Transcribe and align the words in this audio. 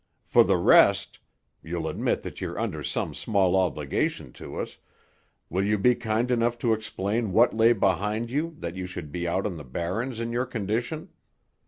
"For 0.23 0.43
the 0.43 0.57
rest—you'll 0.57 1.87
admit 1.87 2.23
that 2.23 2.41
you're 2.41 2.57
under 2.57 2.81
some 2.81 3.13
small 3.13 3.55
obligation 3.55 4.33
to 4.33 4.59
us—will 4.59 5.63
you 5.63 5.77
be 5.77 5.93
kind 5.93 6.31
enough 6.31 6.57
to 6.65 6.73
explain 6.73 7.33
what 7.33 7.55
lay 7.55 7.71
behind 7.73 8.31
you 8.31 8.55
that 8.57 8.75
you 8.75 8.87
should 8.87 9.11
be 9.11 9.27
out 9.27 9.45
on 9.45 9.57
the 9.57 9.63
barrens 9.63 10.19
in 10.19 10.31
your 10.31 10.47
condition? 10.47 11.09